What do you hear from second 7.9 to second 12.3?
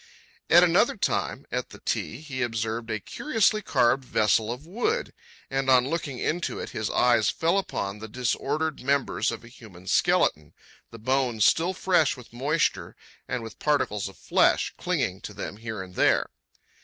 the disordered members of a human skeleton, the bones still fresh